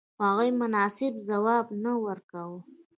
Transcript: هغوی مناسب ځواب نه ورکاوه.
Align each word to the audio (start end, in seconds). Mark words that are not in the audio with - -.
هغوی 0.23 0.49
مناسب 0.61 1.13
ځواب 1.27 1.65
نه 1.83 1.91
ورکاوه. 2.05 2.59